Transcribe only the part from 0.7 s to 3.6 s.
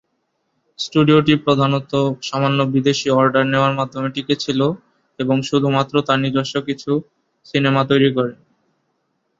স্টুডিওটি প্রধানত সামান্য বিদেশী অর্ডার